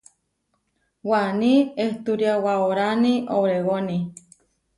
Waní 1.09 1.53
ehturiawaoráni 1.85 3.13
obregoni. 3.37 3.97